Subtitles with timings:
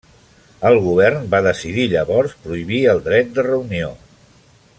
[0.69, 3.93] El govern va decidir llavors prohibir el dret de reunió.